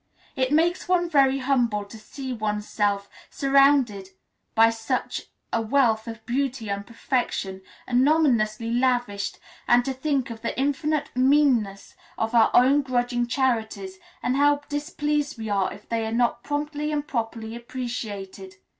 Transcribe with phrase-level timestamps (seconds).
[0.35, 4.09] It makes one very humble to see oneself surrounded
[4.55, 9.37] by such a wealth of beauty and perfection anonymously lavished,
[9.67, 15.37] and to think of the infinite meanness of our own grudging charities, and how displeased
[15.37, 18.55] we are if they are not promptly and properly appreciated.